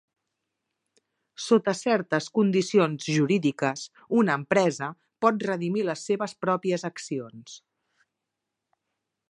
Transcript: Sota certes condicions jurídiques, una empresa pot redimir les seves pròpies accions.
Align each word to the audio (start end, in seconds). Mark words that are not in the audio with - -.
Sota 1.47 1.73
certes 1.79 2.29
condicions 2.37 3.05
jurídiques, 3.17 3.83
una 4.23 4.39
empresa 4.43 4.89
pot 5.27 5.47
redimir 5.51 5.85
les 5.91 6.09
seves 6.11 6.35
pròpies 6.47 6.89
accions. 6.93 7.59